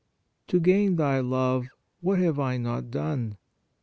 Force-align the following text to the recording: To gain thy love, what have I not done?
To 0.47 0.59
gain 0.59 0.95
thy 0.95 1.19
love, 1.19 1.67
what 1.99 2.17
have 2.17 2.39
I 2.39 2.57
not 2.57 2.89
done? 2.89 3.37